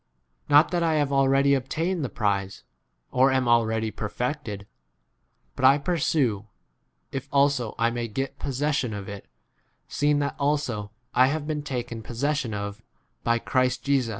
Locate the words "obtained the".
1.53-2.09